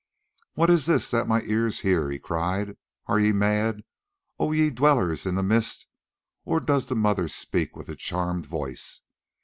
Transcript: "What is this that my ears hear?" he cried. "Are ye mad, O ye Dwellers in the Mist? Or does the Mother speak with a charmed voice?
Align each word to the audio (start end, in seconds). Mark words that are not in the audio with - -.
"What 0.55 0.71
is 0.71 0.87
this 0.87 1.11
that 1.11 1.27
my 1.27 1.43
ears 1.43 1.81
hear?" 1.81 2.09
he 2.09 2.17
cried. 2.17 2.75
"Are 3.05 3.19
ye 3.19 3.31
mad, 3.31 3.83
O 4.39 4.51
ye 4.51 4.71
Dwellers 4.71 5.27
in 5.27 5.35
the 5.35 5.43
Mist? 5.43 5.85
Or 6.43 6.59
does 6.59 6.87
the 6.87 6.95
Mother 6.95 7.27
speak 7.27 7.75
with 7.75 7.87
a 7.87 7.95
charmed 7.95 8.47
voice? 8.47 9.01